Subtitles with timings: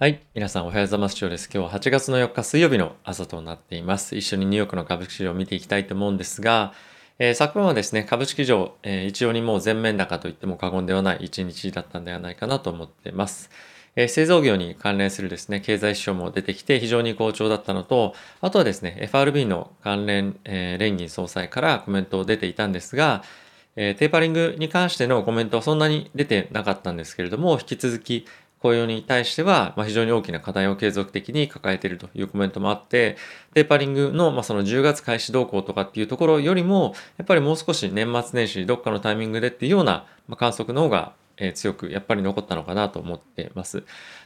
[0.00, 0.22] はい。
[0.34, 1.18] 皆さんおはようございます。
[1.18, 1.50] 今日です。
[1.52, 4.16] 今日は8月の4日水曜日の朝となっています。
[4.16, 6.72] 一緒にニューヨークの株式市場を見ていきたいと思うんですが、
[7.18, 13.50] えー、昨晩はですね、株式市場、えー、一応にもう全面高と言っても過言ではない一日だったんではないかなと思っています。
[13.94, 23.22] えー、製造業に関連するですね、経済指標も出てきて非常に好調だったのと、あとはですね、FRB の関連、えー、連銀総裁からコメントを出ていたんですが、
[23.76, 28.24] え、テーパリングに関してのコメントはそんなに出てなかったんですけれども、引き続き
[28.60, 33.16] 雇用に対しては、まあ、非常に大きな課題を継続的に抱えているというコメントもあって、
[33.54, 43.82] テーパリングの、まあ、その10月開始動向とかっていうところよりも、やっぱりもう少し年末年始どっかのタイミングでっていうような、まあ、観測の方がえ強くやっぱり残ったのかなと思ってます。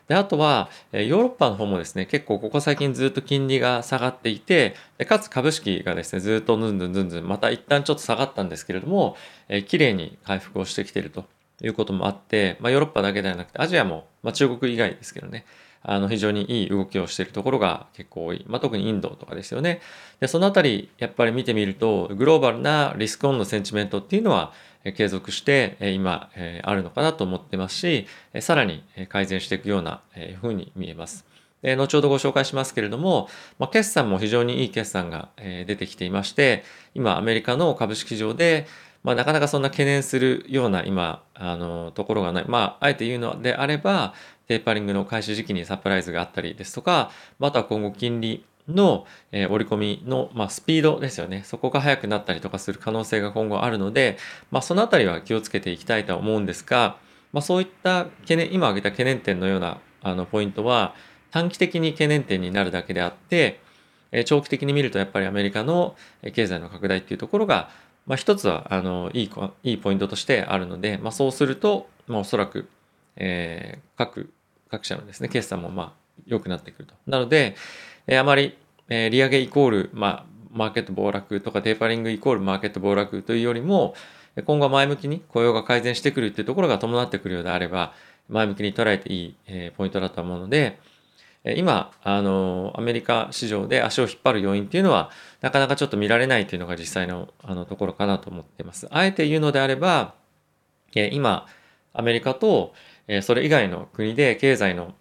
[0.09, 9.17] で、あとは、えヨーロッパの方もですね、結構ここ最近ずっと金利が下がっていて、でかつ株式がですね、ずっとずんずんずんずん、また一旦ちょっと下がったんですけれども、
[9.49, 11.25] えー、綺麗に回復をしてきていると
[11.65, 15.45] いうこともあって、まあ、ヨーロッパだけではなくて、アジアも、まあ、中国以外ですけどね、
[15.83, 18.45] あの非常にいい動きをしているところが結構多い。
[18.49, 19.81] まあ、特にインドとかですよね。
[20.21, 24.53] で、そのあたり、やっぱり見てみると、グローバルなリスクオンのセンチメントっていうのは、
[24.97, 26.29] 継続して今
[26.63, 28.07] あるのかなと思ってますし、
[28.41, 30.03] さらに改善していくような
[30.43, 31.25] ふうに見えます。
[31.63, 38.67] 後ほどご紹介しますけれども、まあ、決算も非常にいい決算が出てきていまして、今アメリカの株式市場で、
[39.03, 42.45] まあ、なかなかそんな懸念するような今、あの、ところがない。
[42.47, 44.15] まあ、あえて言うのであれば、
[44.47, 51.43] テーパリングの開始時期にサプライズがあったりですとか、また今後金利の、えー、折り込みの、まあ、スピードですよね。
[51.45, 54.19] そこが速くなったりとかする可能性が今後あるので、
[54.51, 56.97] まあ、そのあたりは気をつけていきたいとは思うんですが、
[57.33, 60.95] まあ、そういった懸念、今挙げた懸念点のようなあのポイントは、
[61.31, 63.61] 短期的に懸念点になるだけであって、
[64.13, 65.97] えー、長期的に見るとやっぱりアメリカの
[66.33, 67.71] 経済の拡大っていうところが、
[68.07, 69.31] まあ、一つはあのいい
[69.63, 72.69] いいポイントとしてあるので、まあ、そうすると、まあ、おそらく、
[73.17, 74.33] えー、各
[74.71, 75.93] 各社のですね決算もまあ
[76.27, 76.95] 良くなってくると。
[77.07, 77.57] なので、
[78.07, 78.57] えー、あまり、
[78.89, 83.95] えー、利上げイコール、まあ、マーケット暴落とかテーパリングイコールマーケット暴落というよりも
[84.45, 87.93] 今後は前向きに雇用が改善してくるっていうところが伴ってくるようであれば
[88.29, 90.79] 前向きに捉えていい、えー、ポイントだと思うので、
[91.45, 95.11] 今、あの、アメリカ市場で足を引っ張る要因っていうのは、
[95.43, 98.89] なかなかちょっと見られないというのが実際のあのところかなと思っています。
[98.91, 100.15] あえて言うのであれば、
[100.95, 101.47] 今、
[101.93, 102.73] アメリカと
[103.23, 104.95] それ以外の国で経済の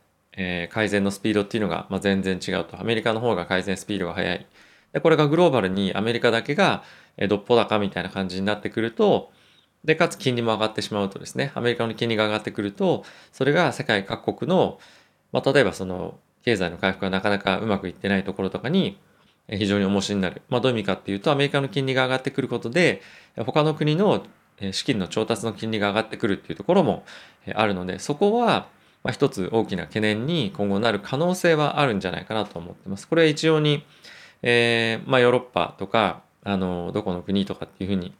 [0.69, 2.79] 改善のスピードっていうのが全然違うと。
[2.79, 4.45] アメリカの方が改善スピードが速い。
[4.91, 6.83] で、これがグローバルにアメリカだけが
[7.29, 9.31] どっぽ高みたいな感じになってくると、
[9.85, 14.79] で、かつ金利も上がってしまうとですね、アメリカの金利が上がってくると、それが世界各国の、
[15.31, 18.97] まあ、例えばその経済の回復がなかなかうまくいってないところとかに
[19.49, 20.41] 非常に重しになる。
[20.49, 23.01] まあ、どういう意味かっていうと、アメリカの金利が上がってくることで、
[23.45, 24.25] 他の国の
[24.71, 27.03] 資金の調達の金利が上がってくるっていうところも
[27.53, 28.67] あるので、そこは、
[29.03, 33.07] まあ、一つ大きな懸念に今後なる可能性はあるんじゃないかなと思ってます。
[33.07, 33.83] これは一応に、
[34.41, 38.13] えー、まあ、ヨーロッパとか、あの、どこの国とかっていうふうに、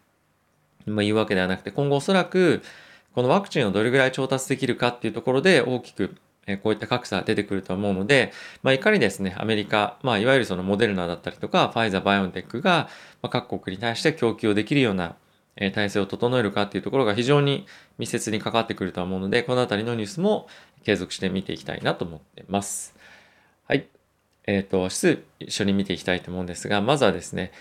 [0.86, 2.62] ま、言うわけではなくて、今後おそらく、
[3.16, 6.16] このワクチンをどれぐらい調達できるかっていうところで大きく
[6.46, 8.34] えこういった格差出てくると思うので、
[8.64, 12.90] まあ、いかにですね、アメリカ、まあ、いわゆるそのモデルナだったりとか、ファイザー、バイオンテックが、
[13.22, 15.16] まあ、各国に対して供給をできるような、
[15.56, 17.68] え体制を整えるかっていうところが非常に
[18.00, 20.48] 密接に関わってくると思うので、このあたりのニュースも
[20.84, 22.96] 継続して見ていきたいなと思ってます。
[23.68, 23.88] はい。
[24.46, 27.52] えっ、ー、と、指数一緒に見ていきたいと思うんですが、まずはですね、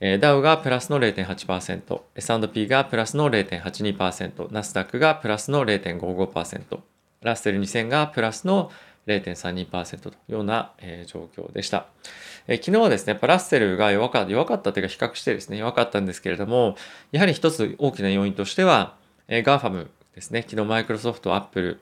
[0.00, 6.80] えダウがプラスの0.8%、S&P がプラスの0.82%、ナスダックがプラスの0.55%、
[7.22, 8.70] ラッセル2000がプラスの
[9.06, 11.86] 0.32%というような、えー、状況でした。
[12.46, 16.76] えー、昨日はですね、やっぱラッセルが弱かった、弱かったというか比較してですね、弱かったんですけれども、
[17.10, 18.94] やはり一つ大きな要因としては、
[19.28, 21.80] えー、 GAFAM ですね、昨日マイクロソフト、アップル、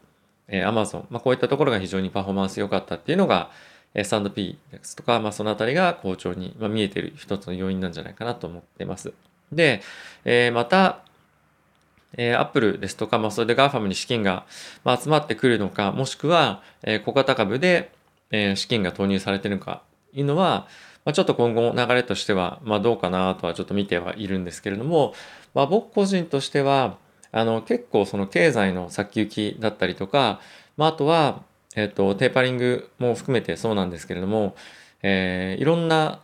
[0.49, 3.51] えー、アマゾン、まあ、こういったところが非常にパフォーマンス良かったっていうのが、
[3.95, 9.13] S&P ですとか、まあ、そのあたりが好調に、まあ、見えている一つの要因なんじゃないかなと思っています。
[9.53, 9.83] で、
[10.25, 11.01] えー、また、
[12.17, 14.45] えー、アップルですとか、まあ、それで GAFAM に資金が、
[14.85, 17.93] まあ、集まってくるのか、もしくは、えー、小型株で、
[18.31, 19.83] えー、資金が投入されてるのか、
[20.13, 20.67] いうのは、
[21.05, 25.15] まあ、ちょっと今後流れとしては、まあ、どうかなとはちょっと見てはいるんですけれども、
[25.55, 26.99] まあ、僕個人としては、
[27.33, 30.41] あの、結構その経済の先行きだったりとか、
[30.77, 31.43] まあ、あとは、
[31.77, 34.57] えっ、ー、と、テーパリングも含めてそうなんですけれども、
[35.03, 36.21] えー、いろんな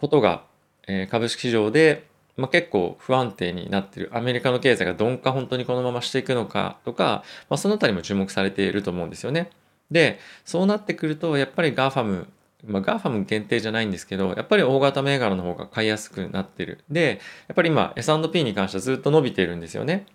[0.00, 0.44] ことが、
[0.88, 2.04] えー、株式市場で
[2.36, 9.50] まあ、結構不安定になってるアメリカの経済が鈍化本当にこのまましていくのかとか、まあ、そのあたりも注目されていると思うんですよね。
[9.90, 12.26] でそうなってくるとやっぱり GAFAM
[12.66, 16.82] まあ、GAFAM 限定じゃないんですけど、やっぱり大型銘柄の方が買いやすくなってる。
[16.90, 20.06] で、やっぱり今 S&P に関してはずっと伸びているんですよね。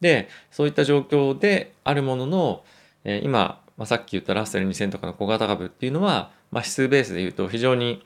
[0.00, 2.64] で、そういった状況であるものの、
[3.04, 8.04] えー、今、まあ、さっき言ったラッセル2000とかの小型株っていうのは、まあ、指数ベースで言うと非常に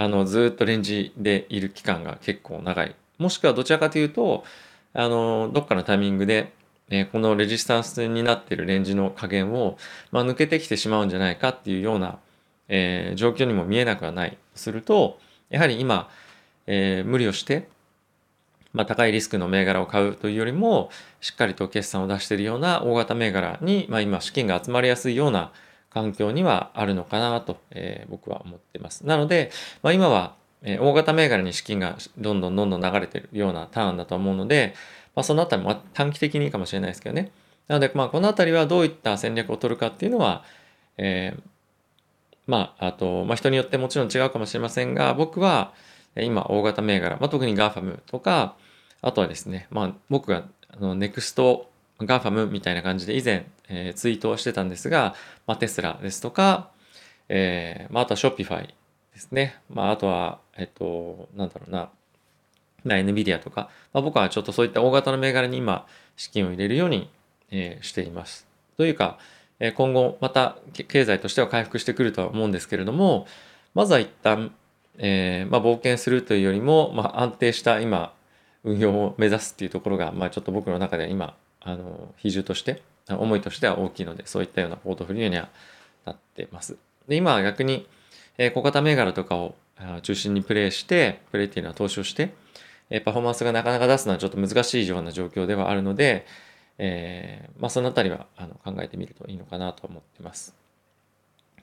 [0.00, 2.94] あのずっとレンジでいる期間が結構長い。
[3.18, 4.44] もしくはどちらかというと、
[4.94, 6.52] あの、どっかのタイミングで、
[6.88, 9.76] えー、このレジスタンスになってるレンジの加減を、
[10.12, 12.20] まあ、抜けてきてしまうんじゃないかっていうような、
[12.68, 14.38] えー、状況にも見えなくはない。
[14.54, 15.18] すると、
[15.50, 16.08] やはり今、
[16.68, 17.68] えー、無理をして、
[18.72, 20.90] まあ、高いリスクの銘柄を買うというよりも、
[21.20, 25.50] しっかりと決算を出しているような大型銘柄に、まあ、今資金が集まりやすいような
[25.90, 29.06] 環境にはあるのかなと、えー、僕は思ってます。
[29.06, 29.50] なので、
[29.82, 34.74] まあ、今は、えー、大型銘柄に資金がどんどんどんどん流れてるようなターンだと思うので、
[35.14, 37.32] まあ、そのあたりも短期的にいいかもしれないですけどね。
[37.66, 40.44] なので、まあ、このあたりはどういった戦略を取るかっていうのは、
[40.96, 41.40] えー、
[42.46, 45.72] まあ、あと、まあ、人によってもちろん違うかもしれませんが、僕は、
[46.16, 48.56] 今、大型銘柄、まあ、特に GAFAM とか、
[49.02, 55.14] あとはですね、まあ、僕が、あの、ネクスト GAFAM みたいな感じで以前、えー、ツイートをしてたんですが、
[55.46, 56.70] まあ、テスラですとか、
[57.28, 58.74] えー、まあ、あとは Shopify で
[59.16, 59.60] すね。
[59.68, 61.90] まあ、あとは、えっと、なんだろうな、
[62.84, 65.86] まあ、NVIDIA とか、まあ、僕はちょっとそういった大型の銘柄に今、
[66.16, 67.10] 資金を入れるように、
[67.50, 68.46] えー、しています。
[68.76, 69.18] というか、
[69.60, 73.26] えー、今後また経済としては回復してくるとは思うんですけれども、
[73.74, 74.54] まずは一旦、
[74.98, 78.12] えー、まあ、冒険するというよりも、まあ、安定した今、
[78.64, 85.48] 運用を目指すっていうところが、まあ、ちょっと僕の中で今、あの、比重として、思いとしては大きいので、そういったようなポートフリオには
[86.04, 86.76] なってます。
[87.08, 87.86] で、今は逆に、
[88.36, 89.54] えー、小型銘柄とかを
[90.02, 92.34] 中心にプレイして、プレイっていうのは投資をして、
[92.90, 96.26] えー、パフォーマンスがなかなか出すのはちょっと難しいような状況ではあるので、
[96.78, 100.54] えー、まあ、そのあたりはあの考えてみるといいのかなと思ってます。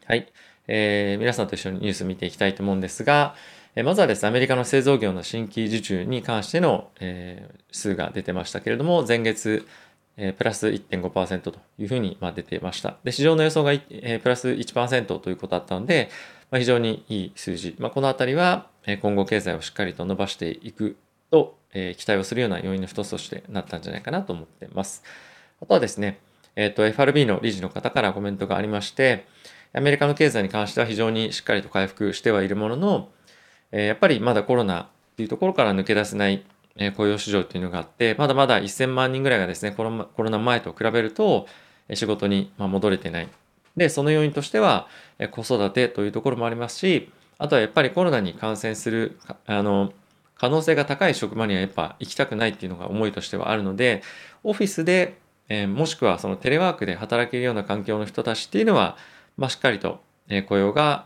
[0.05, 0.31] はい。
[0.67, 3.35] えー、皆さんと一緒にニュース見ていきたいと思うんですが、
[3.75, 9.67] えまずはですね、アメリカの製造業の新規受注に関しての、えー、数が出てましたけれども、前月、
[10.17, 12.97] えー、プラス1.5%というふうに、まあ、出てました。
[13.03, 16.09] で、市場の予想が、えー、プラス1%ということだったので、
[16.51, 17.75] まあ、非常にいい数字。
[17.79, 20.95] まあ、このあたりは、え今後経済をしっかりと伸ばしていく
[21.31, 25.03] と、え期待をするような要因の一つとしてなったんじゃないかなと思っています。
[25.61, 26.19] あとはですね、
[26.55, 29.25] えっ、と、FRB の理事の方からコメントがありまして、
[29.73, 33.09] アメリカの経済に関しては非常にしっかりと回復してはいるものの、
[33.71, 36.45] えやっぱりまだコロナっていうところから抜け出せない、
[36.77, 41.47] え雇用市場っていうのがあって、まだまだ1000万人ぐらいがですね、コロコロナ前と比べると、
[41.93, 43.29] 仕事に戻れてない。
[43.77, 44.87] で、その要因としては、
[45.31, 49.93] 子育てというところもありますし、あとはやっぱりコロナに感染する、あの、
[50.37, 54.03] 可能性が高い職場にはやっぱ行きたくないっていうのが思いとしてはあるので、
[54.43, 55.17] オフィスで、
[55.47, 58.97] え、もしくはそのテレワークで働けるような環境の人たちっていうのは、
[59.37, 60.01] まあ、しっかりと、
[60.47, 61.05] 雇用が、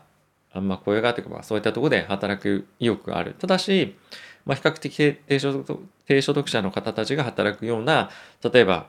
[0.51, 3.35] あんま、雇用がというか、そういったところで働く意欲がある。
[3.37, 3.95] ただし、
[4.45, 4.95] まあ、比較的
[5.27, 8.09] 低所得低所得者の方たちが働くような、
[8.41, 8.87] 例えば、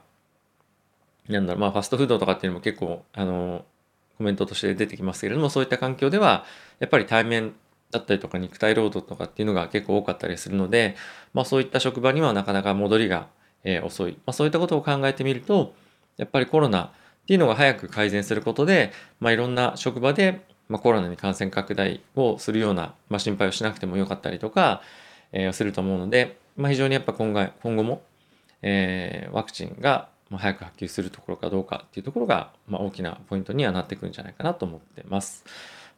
[1.29, 3.65] なんだろう、まあ、ファストフードとかっていうのも結構、あの、
[4.17, 6.45] コメントとして出てきますけれども、そういった環境では、
[6.79, 7.55] やっぱり対面
[7.91, 10.97] だったりとか肉体労働とかっていうのが結構多かったりするので、
[11.35, 13.29] まあ、そういった職場にはなかなか戻りが、
[13.65, 14.13] えー、遅い。
[14.13, 15.75] まあ、そういったことを考えてみると、
[16.17, 16.91] やっぱりコロナっ
[17.27, 20.41] ていうのが早く改善することで、まあ、いろんな職場で、
[20.71, 24.83] まあ、コロナに感染拡大をするような、まあ、心配をしなくてもよかったりとか、
[25.33, 28.03] えー、すると思うので、まあ、非常にやっぱ今後今後も、
[28.63, 35.45] えー、ワクチンが早く波及するところかどうかっていうところが、まあ、大きなポイントにはなってくるんじゃないかなと思ってます。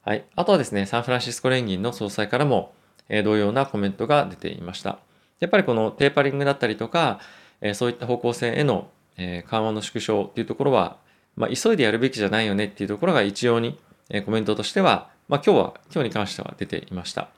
[0.04, 0.24] はい。
[0.34, 2.72] あとはですね、サンフランシスコ連銀の総裁からも、
[3.10, 4.98] えー、同様なコメントが出ていました。
[5.38, 7.20] やっぱりこのテーパリングだったりとか、
[7.60, 8.88] えー、そういった方向性への、
[9.18, 10.96] えー、緩和の縮小っていうところは、
[11.36, 13.78] まあ、急いでやるべきじゃないよねっていうところが一様に、
[14.20, 17.28] コメントとしては、まあ、今日は、今日に関しては出ていました。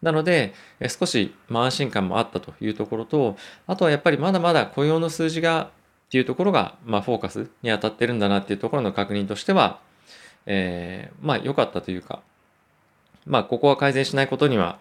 [0.00, 0.54] なので、
[0.88, 5.70] 少し、ま、安心感もあったというところと、あとはやっぱりまだまだ雇用の数字が
[6.06, 9.80] っていうところが、まあ、フォーカスに当たってるんだなっていうところの確認としては、
[10.46, 12.22] えー、まあ良かったというか、
[13.26, 14.78] まあここは改善しないことには、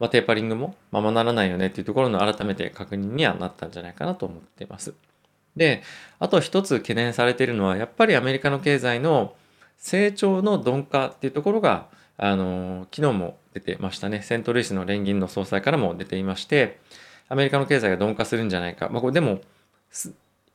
[0.00, 4.92] まあ、テーパリングもままならないよねっていうところの改めて確認にはなったんじゃないかなと思っています。
[5.56, 5.82] で、
[6.18, 9.34] あと一つ懸念されているのは、やっぱりアメリカの経済の
[9.84, 14.22] 成長の鈍化っていうところが、あの、昨日も出てましたね。
[14.22, 16.80] セントルイスの連銀の総裁からも出ていまして、
[17.28, 18.88] アメリカの経済が鈍化するんじゃないか。
[18.88, 19.42] まあ、これでも、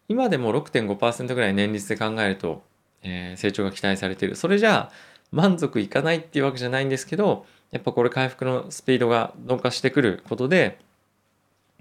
[0.08, 2.64] 今でも6.5%ぐらい年率で考えると、
[3.04, 4.36] えー、成長が期待されている。
[4.36, 4.92] それじゃあ
[5.32, 10.80] 満足いかないっていうわけじゃないんですけど、やっぱこれ回復のスピードが鈍化してくることで、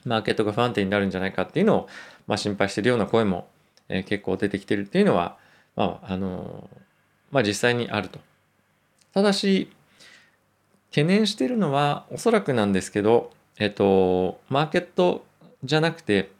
[0.04, 1.88] マーケットが不安定になるんじゃないかっていうのを、
[2.26, 3.48] まあ、心配しているような声も、
[3.88, 5.38] えー、結構出てきてるっていうのは、
[5.76, 6.87] まあ、あのー、
[7.30, 8.20] まあ実際にあると。
[9.12, 9.70] ただし、
[10.90, 15.24] 懸念してるのは、おそらくなんですけど、えっと、マーケット
[15.64, 16.30] じゃなくて、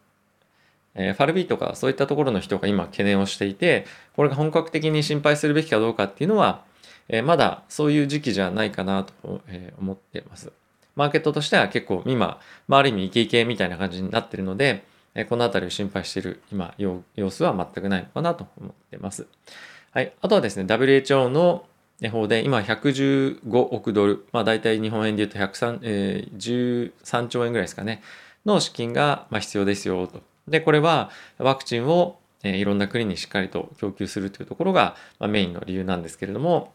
[0.95, 6.65] えー、ファルビーとかそういったところの人が今懸念をしていて、これが本格的に心配するべきかどうかっていうのは、
[7.09, 10.53] えー、まだそういう時期じゃないかなと、え、思ってます。
[10.97, 19.27] マーケットとしては結構今、まあ、ある意味イケイケみたいな感じになってるので、えこの辺りを心配している今、様子は全くないのかなと思ってます。
[19.93, 20.13] はい。
[20.21, 21.65] あとはですね、WHO の
[22.11, 28.03] 方で今115億ドル、まあ大体日本円で言うと103、えー、13兆円ぐらいですかね、
[28.45, 30.23] の資金がま必要ですよと。
[30.47, 36.73] で、これはワクチンをえいろんな国にしっかりと供給するというところが、まメインの理由なんですけれども、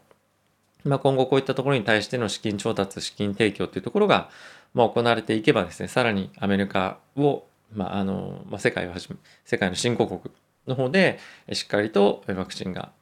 [0.84, 4.28] まあ、今後こういったところに対しての資金調達、資金提供というところが、
[4.74, 10.20] まあ、行われていけばですね、さらにアメリカを、まあ、あの、まあ、世界をはじめ、世界の新興国
[10.66, 11.18] の方で、
[11.52, 12.92] しっかりとワクチンが、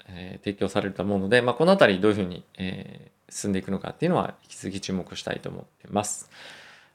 [0.44, 2.44] 提供されると思うので、まあ、このあたりどういうふうに、
[3.28, 6.30] 進んでいくのかっていうのは引き続き注目したいと思っています。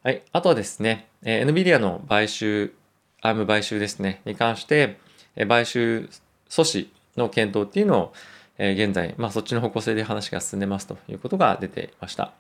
[0.04, 0.22] はい。
[0.32, 2.74] あとはですね、えー、NVIDIA の買収、
[3.22, 4.98] アーム買収ですね、に関して、
[5.48, 6.10] 買収
[6.50, 8.14] 阻止の検討っていうのを、
[8.60, 12.34] 現在、まあ、そっちの方向性で話が進んでますということが出ていました。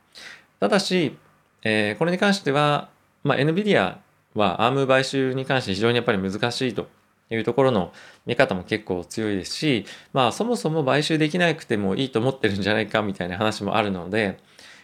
[0.59, 1.15] ただし、
[1.63, 2.89] えこれに関しては、
[3.23, 3.97] まあ、NVIDIA
[4.33, 6.87] は ARM 買収に関して非常にやっぱり難しいと
[7.29, 7.91] いうところの
[8.25, 14.37] 見方も結構強いですし、まあそもそも買収できなくてもいいと思ってるんじゃないかみたいな話もあるので、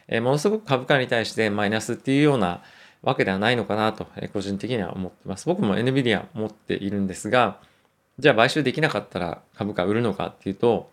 [0.07, 2.61] えものすごく株価に対してマイナスっていうような
[3.01, 5.45] わけではないのかなと、え個人的には思ってます。
[5.45, 7.59] 僕も NVIDIA 持っているんですが、
[8.19, 10.91] じゃあ買収できなかったら株価売るのかっていうと、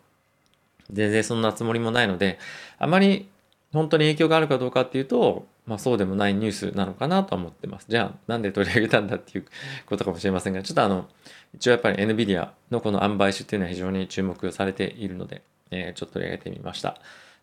[0.91, 2.39] 全然そんなつもりもないので、
[2.77, 3.27] あまり
[3.73, 7.85] 本当に影響があるかどうかっていうと、まあそうでもないニュースなのかなと思ってます。
[7.87, 9.45] じゃあなんで取り上げたんだっていう
[9.85, 11.07] ことかもしれませんが、ちょっとあの、
[11.53, 16.97] 一応やっぱり NVIDIA のこの塩梅種っていうのは非常に注目されているので、えー、ちょっと取り上げてみました。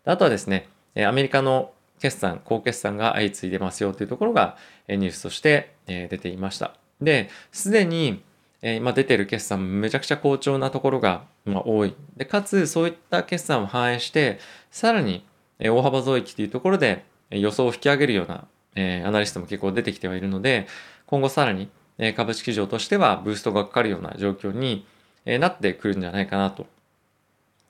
[0.05, 0.67] あとはですね、
[1.07, 4.57] アメリカの決算、高決算が相次いでますよというところが
[4.87, 6.75] ニュースとして出ていました。
[7.01, 8.23] で、すでに
[8.61, 11.95] 今出てる決算めちゃくちゃ好調なところが、多い。
[12.15, 14.39] で、かつそういった決算を反映して、
[14.71, 15.25] さらに
[15.59, 20.67] 大幅増益というところで予想を引き上げるような、えアナリストも結構出てきてはいるので、
[21.05, 24.85] 今後さらにえ株式市場としてはブーストがかかるような状況に
[25.25, 26.65] えなってくるんじゃないかなと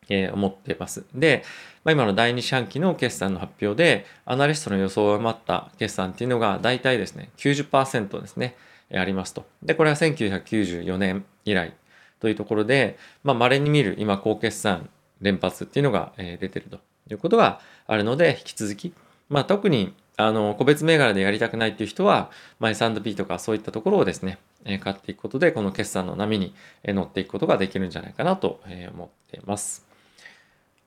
[0.09, 1.05] え思っています。
[1.13, 1.43] で、
[1.83, 8.55] まあ、今の第2四半期の決算の発表で、アナリストの予想を上回った決算っていうのが大体ですね、90%ですね。
[8.91, 9.45] ありますと。
[9.61, 11.73] で、これは1994年以来
[12.19, 14.89] というところで、まあ、稀に見る今、高決算
[15.21, 18.93] 連発っていうのが出てるということがあるので、引き続き、
[19.29, 24.38] まあ、特にあの個別銘柄でやりたくないっていう人は、まあ、S&P とかそういったところをですね、
[24.81, 26.53] 買っていくことで、この決算の波に
[26.86, 28.59] 乗っていくことができるんじゃないかなと
[28.93, 29.86] 思っています。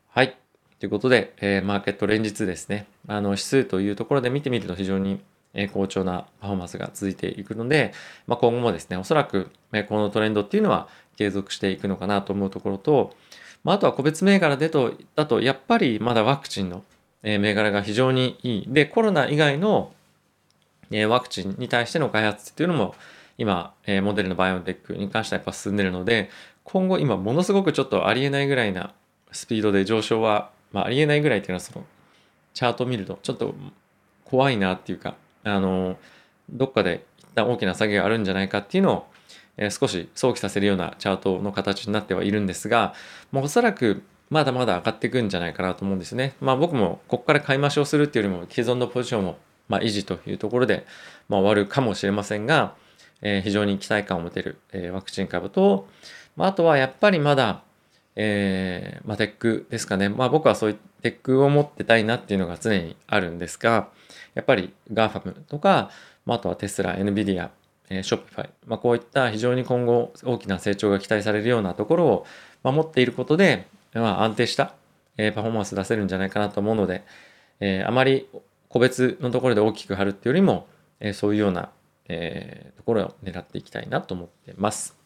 [0.09, 0.37] はい。
[0.79, 5.21] ということで、えマーケット連日ですね、あの指数というところで見てみると非常に
[5.73, 7.93] 好調なパフォーマンスが続いていくので、
[8.27, 9.51] まあ、今後もですね、おそらく、
[9.89, 13.15] このトレンドっていうのは継続していくのかなと思うところと、
[13.65, 16.83] まあ、あとは個別銘柄でと、だと、やっぱりまだワクチンの、
[17.23, 18.65] え銘柄が非常にいい。
[18.69, 19.93] で、コロナ以外の、
[20.91, 22.95] えワクチンに対しての開発っていうのも、
[23.39, 26.31] 今、えモデルのバイオテックに関してはやっぱ進んでるので、
[26.65, 28.93] 今後今ものすごくちょっとありえないぐらいな
[29.33, 31.85] スピードで上昇は、まあ、ありえないぐらいっていうのはその
[32.55, 33.55] チャートを見るとちょっと
[34.25, 35.97] 怖いなっていうかあの
[36.51, 39.07] どっかで一旦大きな下げがあるんじゃないかっていうのを、
[39.57, 42.95] え、少し想起させるようなチャートの形になってはいるんですが、
[43.31, 44.03] もうおそらく
[44.33, 46.33] まだまだ上がっていくんじゃないかなと思うんですね。
[46.41, 49.37] まあ僕もここから買い増しをするっていうよりも既存のポジションを
[49.69, 50.87] ま維持というところで、
[51.29, 52.75] ま、終わるかもしれませんが、
[53.21, 55.87] えー、非常に期待感を持てる、えー、ワクチン株と、
[56.35, 57.63] まあ、あとはやっぱりまだ、
[58.17, 60.09] えーまあ、テックですかね。
[60.09, 63.89] まあ僕はそういうテックを持ってたいなっていうのが常にあるんですが、
[64.35, 65.91] やっぱり GAFAM とか、
[66.25, 67.51] まあ、あとはテスラ、NVIDIA、
[67.91, 72.27] えー、Shopify、まあ、こういった非常に今後大きな成長が期待されるようなところを
[72.63, 73.67] 守っていることで、
[74.01, 74.75] まあ、安定した、
[75.17, 77.05] えー、パフォーマンス出せるんじゃないかなと思うので、
[77.61, 78.29] えー、あまり
[78.69, 80.67] 個別のところで大きく張るっていうよりも、
[81.01, 81.71] えー、そういうような、
[82.09, 84.97] え、ところを狙っていきたいなと思ってます。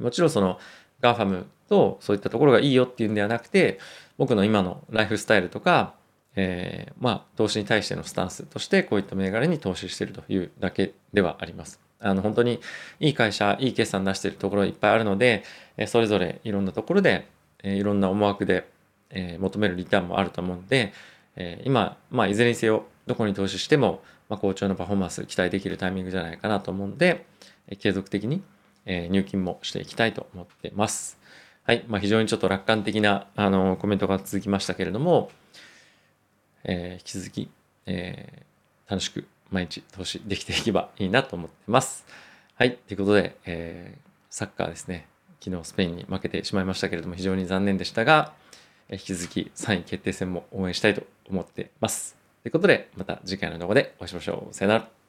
[0.00, 0.58] もちろんその
[1.00, 3.78] GAFAM とそういったところがいいよっていうんではなくて、
[4.18, 5.94] 僕の今のライフスタイルとか、
[6.36, 11.80] えー、まあ、投資に対してのスタンスとして、こういった銘柄に投資しているというだけではあります。
[12.00, 12.60] あの、本当に
[13.00, 15.44] いい会社、いい決算出しているところいっぱいあるので、
[15.76, 17.28] えそれぞれいろんなところで、
[17.64, 18.70] えいろんな思惑で、
[19.10, 20.92] え求めるリターンもあると思うので、
[21.34, 27.26] え今、まあ、いずれにせよ、どこに投資しても、まあ、好調なパフォーマンス期待できるタイミングじゃないかなと思うので、
[27.66, 28.42] え継続的に、
[28.86, 31.18] え入金もしていきたいと思ってます。
[31.66, 31.82] はい。
[31.88, 35.30] まあ、非常にちょっと楽観的な、あの、コメントが続きましたけれども、
[36.64, 37.50] えー、引き続き、
[37.86, 42.04] えー、楽しく毎日投資できていけばいいなと思ってます。
[42.56, 42.76] はい。
[42.76, 45.13] ということで、えー、サッカーですね。
[45.44, 48.32] 昨日スペインに負けてしまいましたけれども、非常に残念でしたが、
[48.90, 52.16] 引き続き3位決定戦も応援したいと思ってます。
[52.42, 54.54] ということで、また次回の動画でお会いしましょう。
[54.54, 55.03] さよなら。